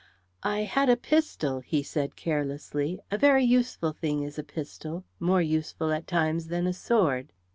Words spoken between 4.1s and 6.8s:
is a pistol, more useful at times than a